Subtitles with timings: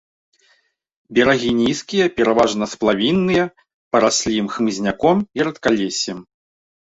[1.17, 3.45] Берагі нізкія, пераважна сплавінныя,
[3.97, 6.19] параслі хмызняком і рэдкалессем.